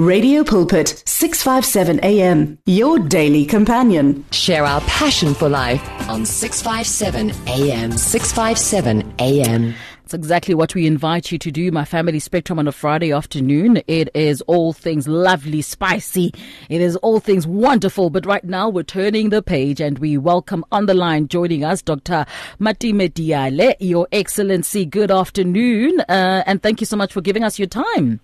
[0.00, 4.24] Radio Pulpit, 657 AM, your daily companion.
[4.30, 7.92] Share our passion for life on 657 AM.
[7.92, 9.74] 657 AM.
[10.00, 13.82] That's exactly what we invite you to do, my family spectrum, on a Friday afternoon.
[13.86, 16.32] It is all things lovely, spicy.
[16.70, 18.08] It is all things wonderful.
[18.08, 21.82] But right now, we're turning the page and we welcome on the line joining us
[21.82, 22.24] Dr.
[22.58, 24.86] Matime Diale, Your Excellency.
[24.86, 26.00] Good afternoon.
[26.08, 28.20] Uh, and thank you so much for giving us your time.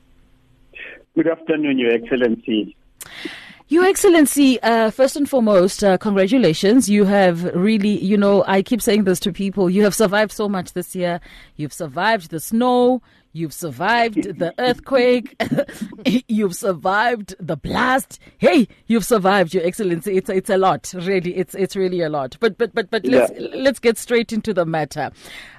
[1.17, 2.77] Good afternoon, Your Excellency.
[3.69, 6.91] Your Excellency, uh, first and foremost, uh, congratulations.
[6.91, 9.70] You have really, you know, I keep saying this to people.
[9.70, 11.20] You have survived so much this year.
[11.56, 13.01] You've survived the snow.
[13.33, 15.42] You've survived the earthquake.
[16.29, 18.19] you've survived the blast.
[18.37, 20.19] Hey, you've survived, Your Excellency.
[20.19, 21.34] It's it's a lot, really.
[21.34, 22.37] It's it's really a lot.
[22.41, 25.12] But but but but let's let's get straight into the matter.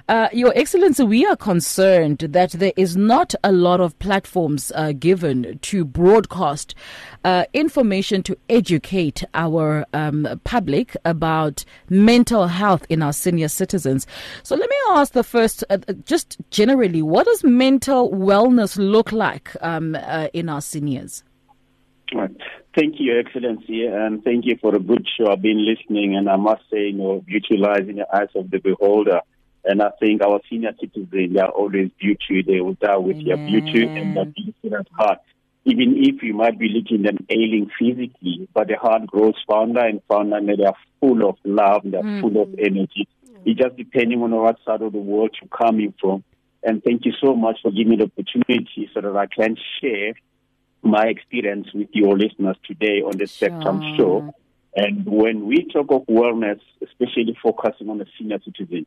[0.08, 4.92] Uh, Your Excellency, we are concerned that there is not a lot of platforms uh,
[4.92, 6.74] given to broadcast
[7.24, 14.06] uh, information to educate our um, public about mental health in our senior citizens.
[14.44, 19.54] So let me ask the first, uh, just generally, what does mental wellness look like
[19.60, 21.22] um, uh, in our seniors?
[22.74, 25.30] Thank you, Your Excellency, and thank you for a good show.
[25.30, 29.20] I've been listening, and I must say, you know, in the eyes of the beholder.
[29.68, 32.42] And I think our senior citizens, they are always beauty.
[32.42, 35.18] They will die with their beauty and their beauty at heart.
[35.66, 40.00] Even if you might be looking them ailing physically, but the heart grows founder and
[40.08, 42.22] founder, and they are full of love, they're mm.
[42.22, 43.06] full of energy.
[43.44, 46.24] It's just depending on what side of the world you're coming from.
[46.62, 50.14] And thank you so much for giving me the opportunity so that I can share
[50.82, 53.48] my experience with your listeners today on the sure.
[53.50, 54.34] Spectrum Show.
[54.74, 58.86] And when we talk of wellness, especially focusing on the senior citizen,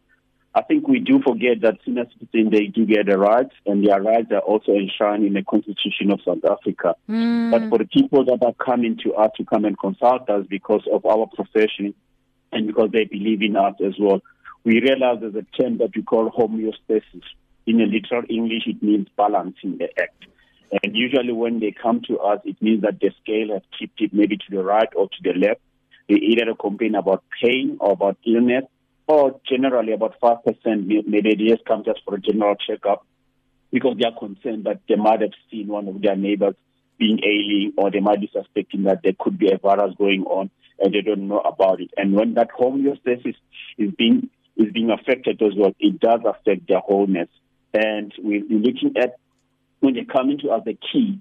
[0.54, 4.02] I think we do forget that senior citizens, they do get the rights, and their
[4.02, 6.96] rights are also enshrined in the Constitution of South Africa.
[7.10, 7.52] Mm.
[7.52, 10.84] But for the people that are coming to us to come and consult us because
[10.92, 11.94] of our profession
[12.52, 14.22] and because they believe in us as well,
[14.66, 17.24] we realize there's a term that we call homeostasis.
[17.66, 20.26] In a literal English, it means balancing the act.
[20.84, 24.14] And usually when they come to us, it means that the scale has tipped it
[24.14, 25.62] maybe to the right or to the left.
[26.10, 28.66] They either complain about pain or about illness
[29.12, 30.46] or generally about 5%
[31.06, 33.06] maybe they just come just for a general checkup
[33.70, 36.56] because they are concerned that they might have seen one of their neighbors
[36.98, 40.50] being ailing or they might be suspecting that there could be a virus going on
[40.80, 41.90] and they don't know about it.
[41.98, 43.36] And when that homeostasis
[43.78, 47.30] is being is being affected as well, it does affect their wholeness.
[47.74, 49.16] And we're looking at
[49.82, 51.20] when they come into us, the key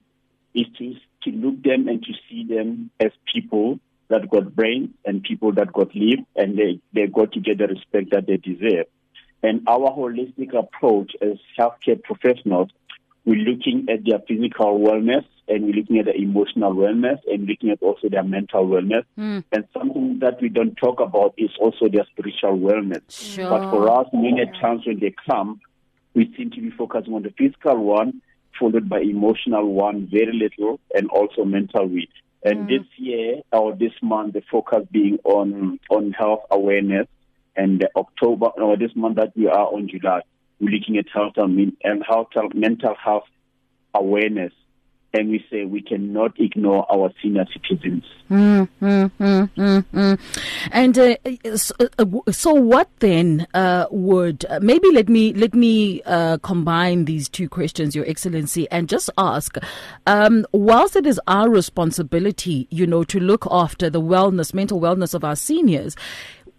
[0.54, 5.22] is to to look them and to see them as people that got brains and
[5.22, 8.86] people that got live, and they, they got to get the respect that they deserve.
[9.42, 12.68] And our holistic approach as healthcare professionals,
[13.24, 17.70] we're looking at their physical wellness and we're looking at their emotional wellness and looking
[17.70, 19.04] at also their mental wellness.
[19.18, 19.44] Mm.
[19.52, 23.02] And something that we don't talk about is also their spiritual wellness.
[23.08, 23.48] Sure.
[23.48, 25.60] But for us, many times when they come,
[26.14, 28.20] we seem to be focusing on the physical one,
[28.58, 32.08] followed by emotional one, very little, and also mental with.
[32.42, 32.68] And mm.
[32.68, 37.06] this year or this month, the focus being on on health awareness.
[37.56, 40.22] And October or this month that we are on July,
[40.60, 43.24] we're looking at health and, and health, mental health
[43.92, 44.52] awareness
[45.12, 48.04] and we say we cannot ignore our senior citizens.
[48.30, 50.20] Mm, mm, mm, mm, mm.
[50.70, 56.00] and uh, so, uh, so, what then uh, would uh, maybe let me let me
[56.02, 59.56] uh, combine these two questions, Your Excellency, and just ask:
[60.06, 65.12] um, whilst it is our responsibility, you know, to look after the wellness, mental wellness
[65.12, 65.96] of our seniors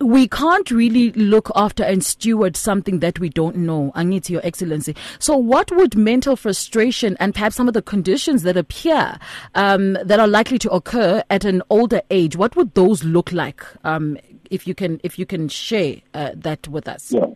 [0.02, 3.92] we can't really look after and steward something that we don't know.
[3.96, 4.96] Angithi, Your Excellency.
[5.20, 9.18] So, what would mental frustration and perhaps some of the conditions that appear
[9.56, 12.36] um, that are likely to occur at an older age?
[12.36, 13.64] What would those look like?
[13.84, 14.18] Um,
[14.50, 17.12] if you can, if you can share uh, that with us.
[17.12, 17.28] Yeah,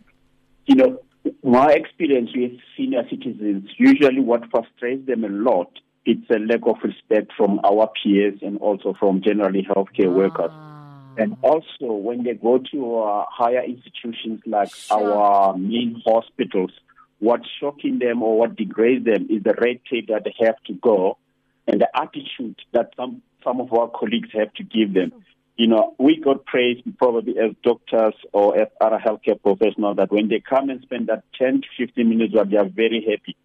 [0.66, 1.00] you know,
[1.42, 5.70] my experience with senior citizens, usually what frustrates them a lot,
[6.04, 10.10] it's a lack of respect from our peers and also from generally healthcare ah.
[10.10, 10.75] workers
[11.18, 15.14] and also, when they go to uh, higher institutions like sure.
[15.14, 16.72] our main hospitals,
[17.18, 20.74] what's shocking them or what degrades them is the red tape that they have to
[20.74, 21.18] go
[21.66, 25.12] and the attitude that some, some of our colleagues have to give them.
[25.56, 30.28] You know, we got praised probably as doctors or as other healthcare professionals that when
[30.28, 33.36] they come and spend that 10 to 15 minutes, they are very happy.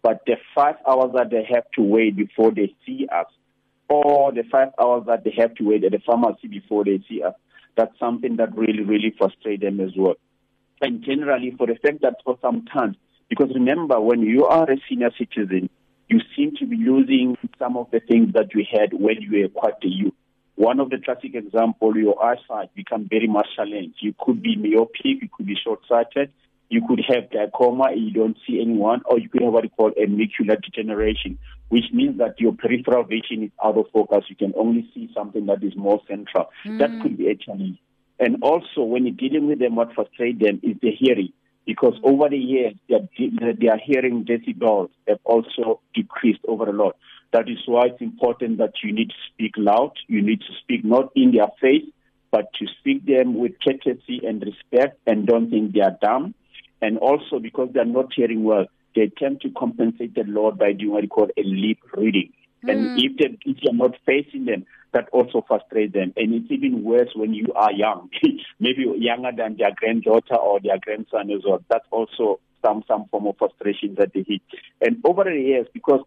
[0.00, 3.26] But the five hours that they have to wait before they see us,
[3.88, 7.22] or the five hours that they have to wait at the pharmacy before they see
[7.22, 7.34] us.
[7.76, 10.14] That's something that really, really frustrates them as well.
[10.80, 12.96] And generally, for the fact that for some time,
[13.28, 15.68] because remember, when you are a senior citizen,
[16.08, 19.48] you seem to be losing some of the things that you had when you were
[19.48, 20.14] quite a youth.
[20.54, 23.96] One of the classic examples, your eyesight become very much challenged.
[24.00, 26.32] You could be myopic, you could be short-sighted,
[26.68, 29.90] you could have glaucoma, you don't see anyone, or you could have what we call
[29.90, 34.24] a macular degeneration, which means that your peripheral vision is out of focus.
[34.28, 36.50] You can only see something that is more central.
[36.64, 36.78] Mm.
[36.78, 37.78] That could be a challenge.
[38.18, 41.32] And also, when you're dealing with them, what frustrates them is the hearing,
[41.66, 42.12] because mm.
[42.12, 43.00] over the years, their,
[43.54, 46.96] their hearing decibels have also decreased over a lot.
[47.32, 49.92] That is why it's important that you need to speak loud.
[50.06, 51.84] You need to speak not in their face,
[52.30, 56.34] but to speak them with courtesy and respect and don't think they are dumb.
[56.80, 58.66] And also because they're not hearing well,
[58.96, 62.32] they tend to compensate the Lord by doing what you call a lip reading.
[62.64, 62.72] Mm.
[62.72, 66.12] And if, they, if you're not facing them, that also frustrates them.
[66.16, 68.08] And it's even worse when you are young,
[68.58, 71.62] maybe younger than their granddaughter or their grandson as well.
[71.70, 74.40] That's also some, some form of frustration that they hit.
[74.80, 76.00] And over the years, because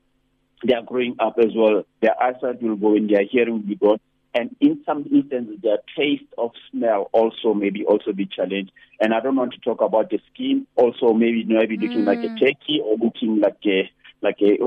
[0.65, 1.83] they are growing up as well.
[2.01, 3.99] Their eyesight will go and their hearing will be gone.
[4.33, 8.71] And in some instances, their taste of smell also maybe also be challenged.
[8.99, 10.67] And I don't want to talk about the skin.
[10.75, 12.05] Also, maybe maybe looking mm.
[12.05, 12.39] like a mm.
[12.39, 13.89] turkey or looking like a
[14.21, 14.57] like a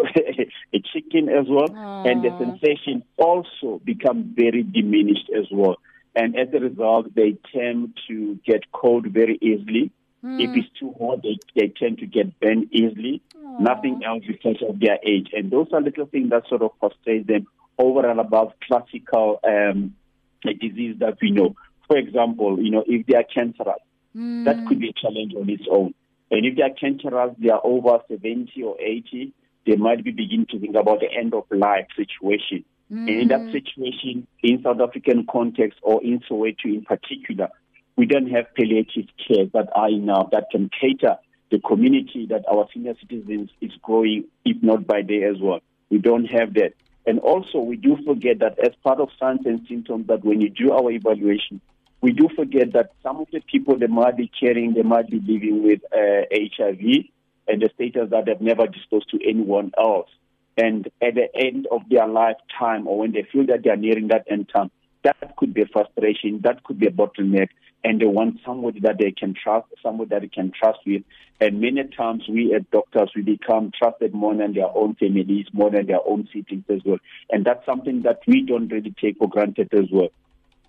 [0.76, 1.68] a chicken as well.
[1.68, 2.10] Aww.
[2.10, 5.76] And the sensation also become very diminished as well.
[6.14, 9.92] And as a result, they tend to get cold very easily.
[10.24, 10.40] Mm.
[10.40, 13.22] If it's too hot, they, they tend to get burned easily.
[13.36, 13.60] Aww.
[13.60, 15.30] Nothing else because of their age.
[15.32, 17.46] And those are little things that sort of frustrate them
[17.78, 19.94] over and above classical um,
[20.42, 21.54] disease that we know.
[21.86, 23.80] For example, you know, if they are cancerous,
[24.16, 24.44] mm.
[24.44, 25.94] that could be a challenge on its own.
[26.30, 29.32] And if they are cancerous, they are over 70 or 80,
[29.66, 32.64] they might be beginning to think about the end of life situation.
[32.90, 33.08] Mm.
[33.08, 33.52] And in that hmm.
[33.52, 37.48] situation, in South African context or in Soweto in particular,
[37.96, 41.16] we don't have palliative care that are enough that can cater
[41.50, 45.60] the community that our senior citizens is growing, if not by day as well.
[45.90, 46.72] We don't have that.
[47.06, 50.50] And also, we do forget that as part of signs and symptoms, that when you
[50.50, 51.60] do our evaluation,
[52.00, 55.20] we do forget that some of the people they might be carrying, they might be
[55.20, 57.06] living with uh, HIV
[57.48, 60.08] and the status that they've never disclosed to anyone else.
[60.56, 64.08] And at the end of their lifetime, or when they feel that they are nearing
[64.08, 64.70] that end time,
[65.02, 67.48] that could be a frustration, that could be a bottleneck,
[67.84, 71.02] and they want somebody that they can trust, somebody that they can trust with.
[71.40, 75.70] And many times we as doctors, we become trusted more than their own families, more
[75.70, 76.98] than their own siblings as well.
[77.30, 80.10] And that's something that we don't really take for granted as well.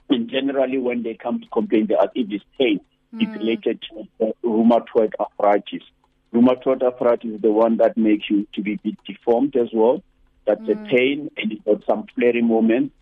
[0.10, 2.80] And generally, when they come to complain, they ask if this pain
[3.14, 3.22] mm.
[3.22, 5.84] is related to rheumatoid arthritis.
[6.34, 10.02] Rheumatoid arthritis is the one that makes you to be deformed as well.
[10.46, 10.72] That's mm.
[10.72, 12.96] a pain, and it's got some flaring moments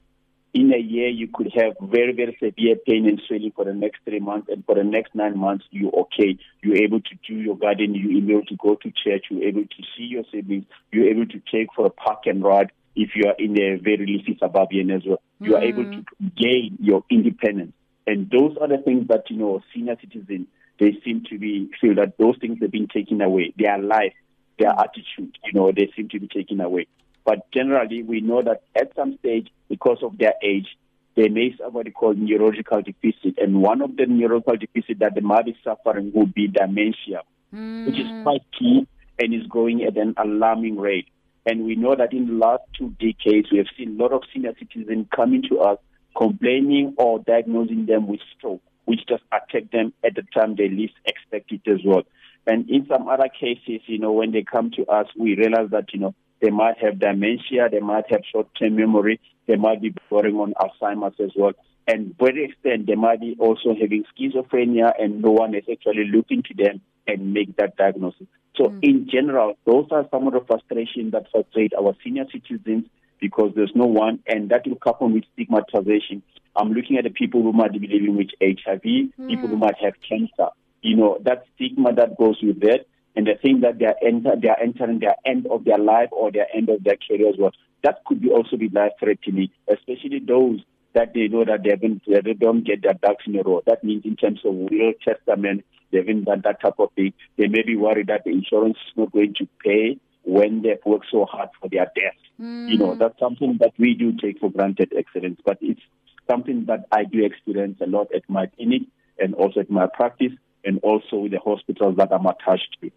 [0.53, 3.99] in a year you could have very, very severe pain and swelling for the next
[4.03, 6.37] three months, and for the next nine months you're okay.
[6.61, 9.83] You're able to do your garden, you're able to go to church, you're able to
[9.95, 13.35] see your siblings, you're able to take for a park and ride if you are
[13.39, 15.21] in a very leafy suburban as well.
[15.39, 16.27] You are able to mm-hmm.
[16.35, 17.73] gain your independence.
[18.05, 20.47] And those are the things that, you know, senior citizens,
[20.79, 23.53] they seem to be feel that those things have been taken away.
[23.57, 24.13] Their life,
[24.59, 26.87] their attitude, you know, they seem to be taken away.
[27.25, 30.77] But generally, we know that at some stage, because of their age,
[31.15, 33.37] they may suffer what we call neurological deficit.
[33.37, 37.21] And one of the neurological deficit that they might be suffering would be dementia,
[37.53, 37.85] mm.
[37.85, 38.23] which is hmm.
[38.23, 38.87] quite key
[39.19, 41.07] and is growing at an alarming rate.
[41.45, 44.23] And we know that in the last two decades, we have seen a lot of
[44.33, 45.77] senior citizens coming to us
[46.15, 50.93] complaining or diagnosing them with stroke, which just attack them at the time they least
[51.05, 52.03] expect it as well.
[52.47, 55.93] And in some other cases, you know, when they come to us, we realize that,
[55.93, 60.35] you know, they might have dementia, they might have short-term memory, they might be bordering
[60.37, 61.53] on Alzheimer's as well.
[61.87, 66.05] And to the extent, they might be also having schizophrenia and no one is actually
[66.05, 68.27] looking to them and make that diagnosis.
[68.55, 68.79] So mm.
[68.83, 72.85] in general, those are some of the frustrations that frustrate our senior citizens
[73.19, 76.23] because there's no one, and that will couple with stigmatization.
[76.55, 79.27] I'm looking at the people who might be living with HIV, mm.
[79.27, 80.49] people who might have cancer.
[80.81, 84.35] You know, that stigma that goes with that, and they think that they are, enter,
[84.41, 87.35] they are entering their end of their life or their end of their career as
[87.37, 87.51] well.
[87.83, 90.61] That could be also be life threatening, especially those
[90.93, 93.61] that they know that they haven't they don't get their ducks in a row.
[93.65, 97.13] That means in terms of will, testament, they haven't done that type of thing.
[97.37, 101.07] They may be worried that the insurance is not going to pay when they've worked
[101.11, 102.15] so hard for their death.
[102.39, 102.69] Mm.
[102.69, 105.81] You know, that's something that we do take for granted, excellence, but it's
[106.29, 108.83] something that I do experience a lot at my clinic
[109.19, 112.91] and also at my practice and also with the hospitals that I'm attached to.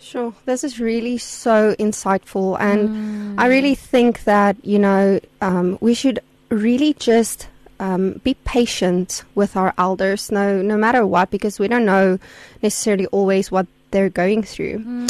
[0.00, 0.32] Sure.
[0.44, 2.58] This is really so insightful.
[2.60, 3.34] And mm.
[3.36, 7.48] I really think that, you know, um, we should really just
[7.80, 12.18] um, be patient with our elders, no, no matter what, because we don't know
[12.62, 15.06] necessarily always what they're going through.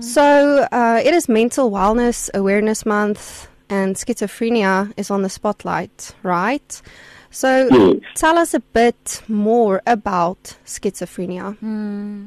[0.00, 6.82] So uh, it is Mental Wellness Awareness Month, and schizophrenia is on the spotlight, right?
[7.32, 8.02] So Yes.
[8.14, 11.56] tell us a bit more about schizophrenia.
[11.58, 12.26] Hmm.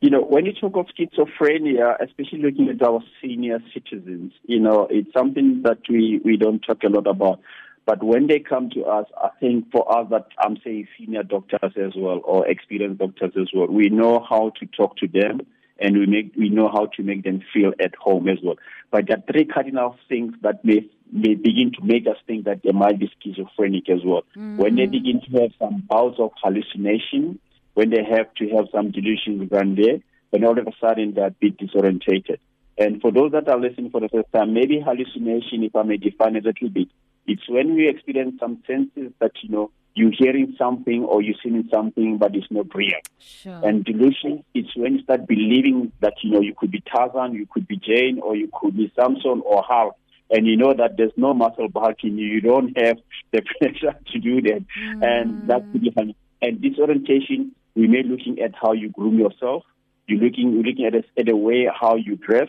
[0.00, 4.88] You know, when you talk of schizophrenia, especially looking at our senior citizens, you know,
[4.90, 7.40] it's something that we, we don't talk a lot about.
[7.86, 11.72] But when they come to us, I think for us that I'm saying senior doctors
[11.76, 15.40] as well or experienced doctors as well, we know how to talk to them
[15.78, 18.56] and we make we know how to make them feel at home as well.
[18.90, 22.62] But there are three cardinal things that may may begin to make us think that
[22.62, 24.22] they might be schizophrenic as well.
[24.36, 24.56] Mm.
[24.56, 27.38] When they begin to have some bouts of hallucination,
[27.74, 29.98] when they have to have some delusions run there,
[30.32, 32.38] then all of a sudden they're a bit disorientated.
[32.76, 35.96] And for those that are listening for the first time, maybe hallucination, if I may
[35.96, 36.88] define it a little bit,
[37.26, 41.68] it's when we experience some senses that, you know, you're hearing something or you're seeing
[41.72, 42.98] something, but it's not real.
[43.20, 43.60] Sure.
[43.62, 47.46] And delusion, it's when you start believing that, you know, you could be Tarzan, you
[47.46, 49.96] could be Jane, or you could be Samson or Hulk.
[50.30, 52.26] And you know that there's no muscle back in you.
[52.26, 52.96] You don't have
[53.32, 54.64] the pressure to do that.
[55.02, 56.14] And that could be fun.
[56.40, 59.64] And disorientation, we may looking at how you groom yourself.
[60.06, 62.48] You're looking, you're looking at, a, at the way how you dress.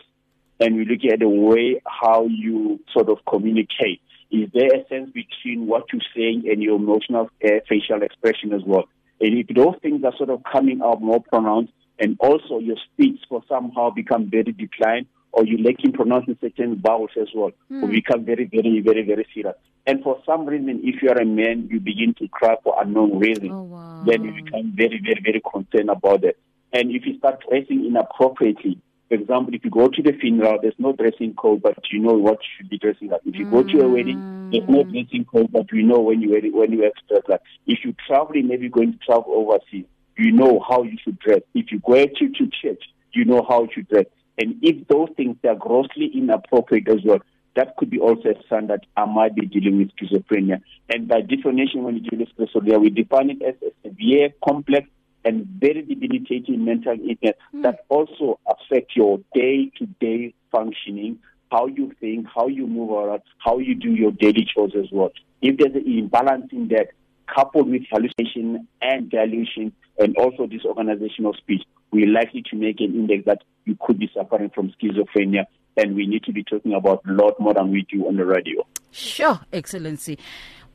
[0.58, 4.00] And we're looking at the way how you sort of communicate.
[4.30, 8.62] Is there a sense between what you're saying and your emotional uh, facial expression as
[8.64, 8.88] well?
[9.20, 13.20] And if those things are sort of coming out more pronounced, and also your speech
[13.28, 17.82] for somehow become very declined, or you lacking pronouncing certain vowels as well, hmm.
[17.82, 19.54] will become very, very, very, very serious.
[19.86, 23.18] And for some reason, if you are a man, you begin to cry for unknown
[23.18, 23.50] reason.
[23.52, 24.02] Oh, wow.
[24.06, 26.38] Then you become very, very, very concerned about it.
[26.72, 30.74] And if you start dressing inappropriately, for example, if you go to the funeral, there's
[30.78, 33.20] no dressing code, but you know what you should be dressing up.
[33.26, 34.90] If you go to a wedding, there's no hmm.
[34.90, 37.42] dressing code, but you know when you when you have to dress like.
[37.66, 39.84] If you're traveling, maybe going to travel overseas,
[40.16, 41.42] you know how you should dress.
[41.54, 44.06] If you go to, to church, you know how you should dress.
[44.38, 47.18] And if those things are grossly inappropriate as well,
[47.56, 50.60] that could be also a sign that I might be dealing with schizophrenia.
[50.90, 54.88] And by definition, when you deal with schizophrenia, we define it as a severe, complex,
[55.24, 57.62] and very debilitating mental illness hmm.
[57.62, 61.18] that also affect your day-to-day functioning,
[61.50, 65.10] how you think, how you move around, how you do your daily chores as well.
[65.42, 66.88] If there's an imbalance in that,
[67.32, 72.94] coupled with hallucination and delusion, and also disorganization of speech, we're likely to make an
[72.94, 77.02] index that you could be suffering from schizophrenia, and we need to be talking about
[77.08, 78.66] a lot more than we do on the radio.
[78.90, 80.18] Sure, Excellency.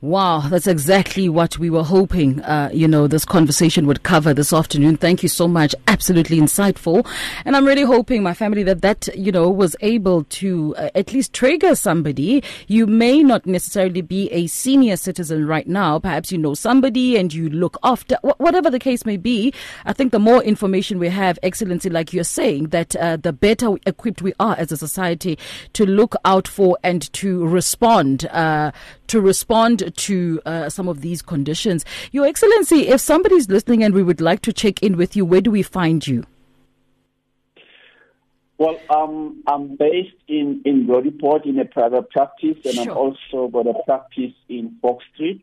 [0.02, 4.52] Wow, that's exactly what we were hoping, uh, you know, this conversation would cover this
[4.52, 4.96] afternoon.
[4.96, 5.76] Thank you so much.
[5.86, 7.06] Absolutely insightful.
[7.44, 11.12] And I'm really hoping, my family, that that, you know, was able to uh, at
[11.12, 12.42] least trigger somebody.
[12.66, 16.00] You may not necessarily be a senior citizen right now.
[16.00, 19.54] Perhaps you know somebody and you look after, wh- whatever the case may be.
[19.84, 23.76] I think the more information we have, Excellency, like you're saying, that uh, the better
[23.86, 25.38] equipped we are as a society
[25.74, 28.72] to look out for and to respond, uh,
[29.06, 31.84] to respond to uh, some of these conditions.
[32.10, 35.40] Your Excellency, if somebody's listening and we would like to check in with you, where
[35.40, 36.24] do we find you?
[38.58, 43.66] Well, um, I'm based in in Roodepoort in a private practice, and I'm also got
[43.66, 45.42] a practice in Fox Street.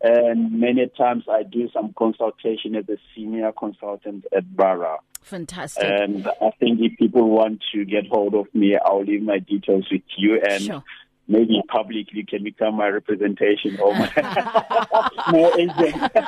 [0.00, 4.98] And many times I do some consultation as a senior consultant at Bara.
[5.22, 5.82] Fantastic.
[5.84, 9.86] And I think if people want to get hold of me, I'll leave my details
[9.90, 10.84] with you, and Sure.
[11.28, 14.10] Maybe publicly can become my representation or my,
[15.28, 16.12] my agent.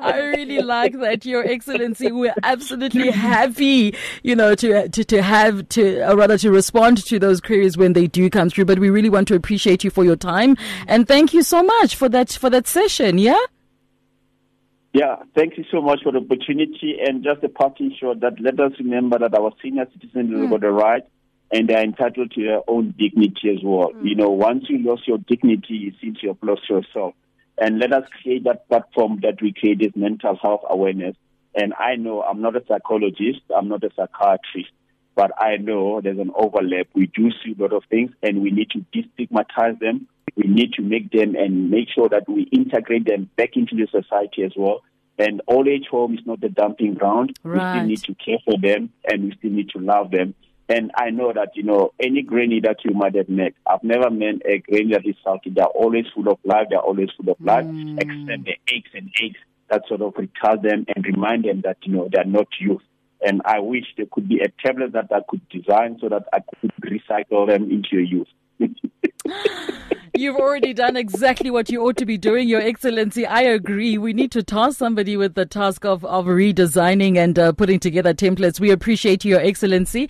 [0.00, 2.10] I really like that, Your Excellency.
[2.10, 7.18] We're absolutely happy, you know, to to, to have to uh, rather to respond to
[7.18, 8.66] those queries when they do come through.
[8.66, 10.56] But we really want to appreciate you for your time
[10.86, 13.18] and thank you so much for that for that session.
[13.18, 13.38] Yeah.
[14.92, 16.98] Yeah, thank you so much for the opportunity.
[17.04, 20.60] And just a parting shot that let us remember that our senior citizens have got
[20.60, 21.02] the right
[21.52, 23.92] and they are entitled to their own dignity as well.
[23.92, 24.08] Mm.
[24.08, 27.14] You know, once you lose your dignity, it seems you have lost yourself.
[27.58, 31.16] And let us create that platform that we create this mental health awareness.
[31.54, 34.70] And I know I'm not a psychologist, I'm not a psychiatrist,
[35.14, 36.88] but I know there's an overlap.
[36.94, 40.08] We do see a lot of things and we need to destigmatize them.
[40.36, 43.86] We need to make them and make sure that we integrate them back into the
[43.86, 44.82] society as well.
[45.16, 47.38] And old age home is not a dumping ground.
[47.44, 50.34] We still need to care for them and we still need to love them.
[50.68, 54.10] And I know that, you know, any granny that you might have met, I've never
[54.10, 55.50] met a granny that is sulky.
[55.50, 56.68] They're always full of life.
[56.70, 57.96] They're always full of life, mm.
[58.00, 61.92] except the aches and aches that sort of recall them and remind them that, you
[61.92, 62.82] know, they're not youth.
[63.20, 66.40] And I wish there could be a tablet that I could design so that I
[66.60, 68.28] could recycle them into your youth.
[70.16, 73.26] You've already done exactly what you ought to be doing, Your Excellency.
[73.26, 73.98] I agree.
[73.98, 78.14] We need to task somebody with the task of, of redesigning and uh, putting together
[78.14, 78.60] templates.
[78.60, 80.08] We appreciate you, Your Excellency.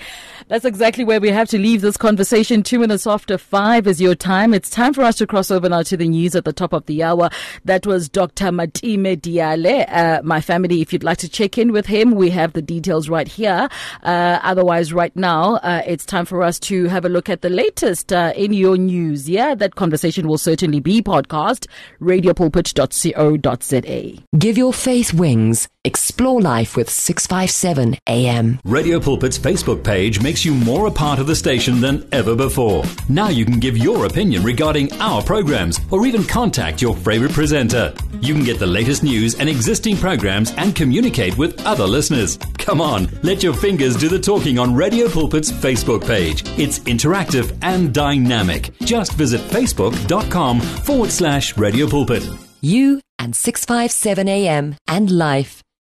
[0.49, 2.63] That's exactly where we have to leave this conversation.
[2.63, 4.53] Two minutes after five is your time.
[4.53, 6.85] It's time for us to cross over now to the news at the top of
[6.85, 7.31] the hour.
[7.65, 8.53] That was Dr.
[8.53, 9.87] Matime Diale.
[9.89, 13.09] Uh, my family, if you'd like to check in with him, we have the details
[13.09, 13.71] right here.
[14.03, 17.49] Uh, otherwise, right now, uh, it's time for us to have a look at the
[17.49, 19.31] latest uh, in your news.
[19.31, 21.69] Yeah, that conversation will certainly be podcast,
[22.01, 24.23] radiopulpit.co.za.
[24.37, 25.69] Give your faith wings.
[25.87, 28.59] Explore life with 657 AM.
[28.65, 32.85] Radio Pulpit's Facebook page makes you more a part of the station than ever before.
[33.11, 37.93] Now you can give your opinion regarding our programs or even contact your favorite presenter.
[38.21, 42.39] You can get the latest news and existing programs and communicate with other listeners.
[42.57, 46.45] Come on, let your fingers do the talking on Radio Pulpit's Facebook page.
[46.59, 48.71] It's interactive and dynamic.
[48.81, 52.27] Just visit facebook.com forward slash Radio Pulpit.
[52.63, 55.61] You and 657 AM and life.